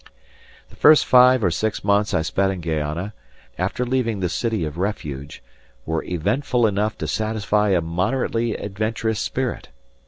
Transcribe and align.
The 0.69 0.75
first 0.75 1.05
five 1.05 1.43
or 1.43 1.51
six 1.51 1.83
months 1.83 2.11
I 2.11 2.23
spent 2.23 2.51
in 2.51 2.61
Guayana, 2.61 3.13
after 3.59 3.85
leaving 3.85 4.19
the 4.19 4.29
city 4.29 4.65
of 4.65 4.79
refuge, 4.79 5.43
were 5.85 6.03
eventful 6.05 6.65
enough 6.65 6.97
to 6.97 7.07
satisfy 7.07 7.69
a 7.69 7.81
moderately 7.81 8.55
adventurous 8.55 9.19
spirit. 9.19 9.69